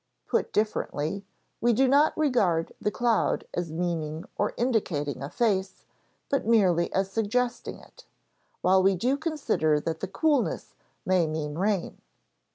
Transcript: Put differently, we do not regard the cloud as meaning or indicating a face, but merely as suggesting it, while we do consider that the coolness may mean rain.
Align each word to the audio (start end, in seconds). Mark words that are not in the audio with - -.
Put 0.25 0.51
differently, 0.51 1.27
we 1.61 1.73
do 1.73 1.87
not 1.87 2.17
regard 2.17 2.73
the 2.81 2.89
cloud 2.89 3.45
as 3.53 3.71
meaning 3.71 4.25
or 4.35 4.55
indicating 4.57 5.21
a 5.21 5.29
face, 5.29 5.85
but 6.27 6.43
merely 6.47 6.91
as 6.91 7.11
suggesting 7.11 7.77
it, 7.77 8.07
while 8.61 8.81
we 8.81 8.95
do 8.95 9.15
consider 9.15 9.79
that 9.81 9.99
the 9.99 10.07
coolness 10.07 10.73
may 11.05 11.27
mean 11.27 11.53
rain. 11.55 12.01